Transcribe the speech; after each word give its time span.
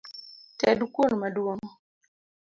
Ted 0.59 0.79
kuon 0.93 1.13
maduong’ 1.21 1.63